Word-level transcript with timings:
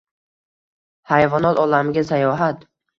Hayvonot 1.13 1.63
olamiga 1.69 2.09
sayohat 2.13 2.71